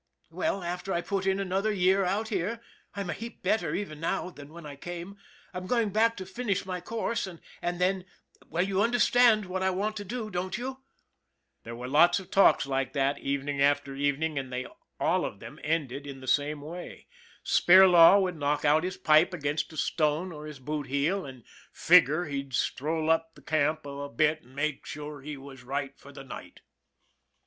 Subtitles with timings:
[0.31, 2.59] Well, after I put in another year out here
[2.95, 5.15] I'm a heap better even now than when I came
[5.53, 7.39] I'm going back to finish my course, and
[7.79, 8.05] then
[8.49, 10.79] well, you understand what I want to do, don't you?"
[11.63, 14.65] There were lots of talks like that, evening after even ing, and they
[14.99, 17.05] all of them ended in the same way
[17.45, 20.87] THE BUILDER 133 Spirlaw would knock out his pipe against a stone or his boot
[20.87, 25.61] heel, and" figur' he'd stroll up the camp a bit an* make sure all was
[25.61, 26.61] right for the night.'